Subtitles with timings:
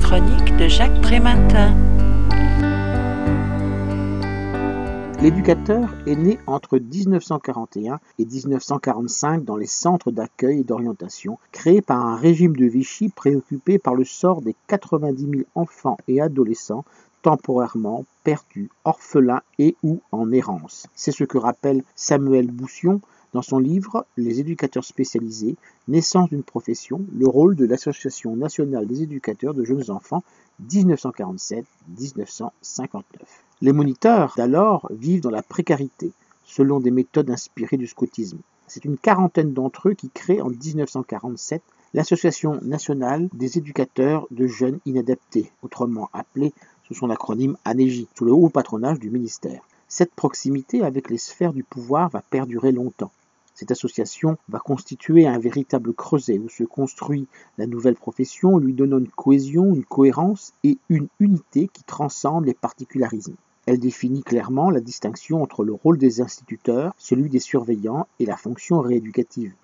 [0.00, 1.76] chronique de Jacques Prématin.
[5.20, 12.06] L'éducateur est né entre 1941 et 1945 dans les centres d'accueil et d'orientation créés par
[12.06, 16.84] un régime de Vichy préoccupé par le sort des 90 000 enfants et adolescents
[17.22, 20.86] temporairement perdus, orphelins et ou en errance.
[20.94, 23.00] C'est ce que rappelle Samuel Boussion
[23.32, 25.56] dans son livre Les éducateurs spécialisés,
[25.86, 30.22] naissance d'une profession, le rôle de l'Association nationale des éducateurs de jeunes enfants
[30.68, 31.62] 1947-1959.
[33.60, 36.12] Les moniteurs d'alors vivent dans la précarité,
[36.44, 38.38] selon des méthodes inspirées du scoutisme.
[38.66, 41.62] C'est une quarantaine d'entre eux qui créent en 1947
[41.94, 46.52] l'Association nationale des éducateurs de jeunes inadaptés, autrement appelée
[46.86, 49.62] sous son acronyme ANEJI, sous le haut patronage du ministère.
[49.88, 53.10] Cette proximité avec les sphères du pouvoir va perdurer longtemps.
[53.58, 57.26] Cette association va constituer un véritable creuset où se construit
[57.56, 62.54] la nouvelle profession, lui donnant une cohésion, une cohérence et une unité qui transcendent les
[62.54, 63.34] particularismes.
[63.66, 68.36] Elle définit clairement la distinction entre le rôle des instituteurs, celui des surveillants et la
[68.36, 69.54] fonction rééducative.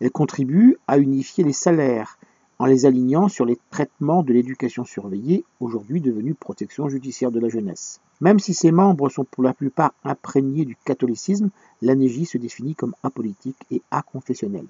[0.00, 2.19] Elle contribue à unifier les salaires
[2.60, 7.48] en les alignant sur les traitements de l'éducation surveillée, aujourd'hui devenue protection judiciaire de la
[7.48, 8.00] jeunesse.
[8.20, 11.48] Même si ses membres sont pour la plupart imprégnés du catholicisme,
[11.80, 14.66] l'ANEJ se définit comme apolitique et aconfessionnelle.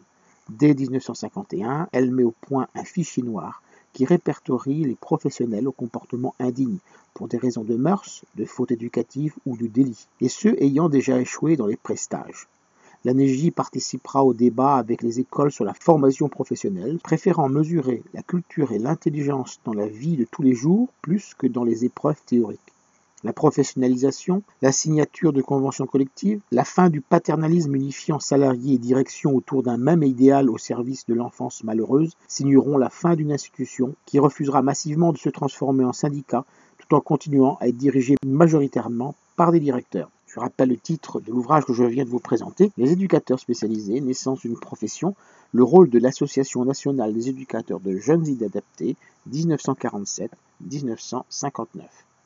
[0.48, 3.60] Dès 1951, elle met au point un fichier noir
[3.92, 6.78] qui répertorie les professionnels au comportement indigne
[7.12, 11.20] pour des raisons de mœurs, de faute éducative ou de délit, et ceux ayant déjà
[11.20, 12.46] échoué dans les prestages.
[13.04, 13.14] La
[13.54, 18.78] participera au débat avec les écoles sur la formation professionnelle, préférant mesurer la culture et
[18.78, 22.60] l'intelligence dans la vie de tous les jours plus que dans les épreuves théoriques
[23.22, 29.36] la professionnalisation, la signature de conventions collectives, la fin du paternalisme unifiant salariés et direction
[29.36, 34.18] autour d'un même idéal au service de l'enfance malheureuse signeront la fin d'une institution qui
[34.18, 36.44] refusera massivement de se transformer en syndicat
[36.78, 40.10] tout en continuant à être dirigée majoritairement par des directeurs.
[40.32, 44.00] Je rappelle le titre de l'ouvrage que je viens de vous présenter, Les éducateurs spécialisés,
[44.00, 45.16] naissance d'une profession,
[45.52, 48.94] le rôle de l'Association nationale des éducateurs de jeunes inadaptés,
[49.28, 50.28] 1947-1959.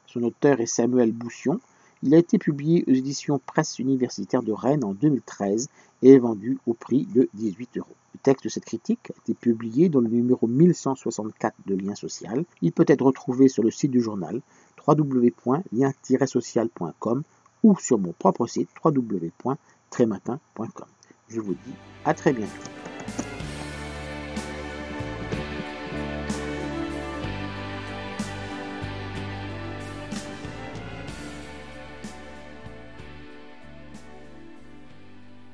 [0.07, 1.61] Son auteur est Samuel Boussion.
[2.03, 5.71] Il a été publié aux éditions Presse universitaire de Rennes en 2013
[6.03, 7.97] et est vendu au prix de 18 euros.
[8.13, 12.45] Le texte de cette critique a été publié dans le numéro 1164 de Lien Social.
[12.61, 14.43] Il peut être retrouvé sur le site du journal
[14.87, 17.23] www.lien-social.com
[17.65, 20.87] ou sur mon propre site www.trématin.com.
[21.29, 22.84] Je vous dis à très bientôt.